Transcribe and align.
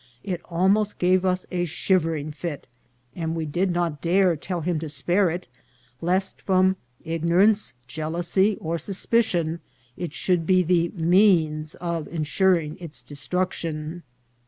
It 0.23 0.41
almost 0.45 0.97
gave 0.97 1.25
us 1.25 1.45
a 1.51 1.63
shivering 1.63 2.31
fit, 2.31 2.65
and 3.15 3.35
we 3.35 3.45
did 3.45 3.69
not 3.69 4.01
dare 4.01 4.35
tell 4.35 4.61
him 4.61 4.79
to 4.79 4.89
spare 4.89 5.29
it, 5.29 5.47
lest 6.01 6.41
from 6.41 6.75
igno 7.05 7.37
rance, 7.37 7.75
jealousy, 7.85 8.57
or 8.59 8.79
suspicion, 8.79 9.59
it 9.95 10.11
should 10.11 10.47
be 10.47 10.63
the 10.63 10.89
means 10.95 11.75
of 11.75 12.07
ensuring 12.07 12.79
its 12.79 13.03
destruction. 13.03 14.01